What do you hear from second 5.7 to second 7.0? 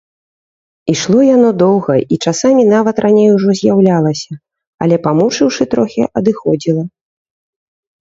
трохі, адыходзіла.